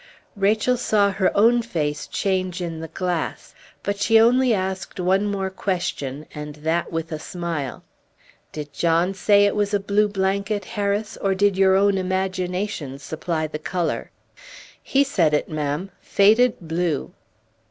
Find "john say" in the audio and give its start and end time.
8.73-9.45